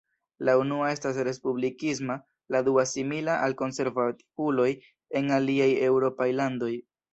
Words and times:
La 0.47 0.53
unua 0.59 0.85
estas 0.93 1.19
respublikisma, 1.27 2.15
la 2.55 2.63
dua 2.69 2.87
simila 2.93 3.37
al 3.49 3.55
konservativuloj 3.61 4.69
en 5.21 5.33
aliaj 5.39 5.71
eŭropaj 5.93 6.31
landoj. 6.43 6.75